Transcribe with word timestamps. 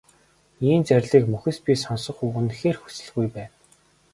Ийм 0.69 0.81
зарлигийг 0.87 1.25
мөхөс 1.31 1.57
би 1.65 1.73
сонсох 1.83 2.17
үнэхээр 2.37 2.77
хүсэлгүй 2.79 3.27
байна. 3.35 3.55